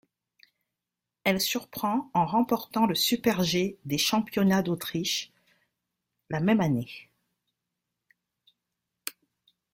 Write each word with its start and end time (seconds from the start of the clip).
Elle 1.25 1.39
surprend 1.39 2.09
en 2.15 2.25
remportant 2.25 2.87
le 2.87 2.95
super 2.95 3.43
G 3.43 3.77
des 3.85 3.99
Championnats 3.99 4.63
d'Autriche 4.63 5.31
la 6.31 6.39
même 6.39 6.59
année. 6.59 7.11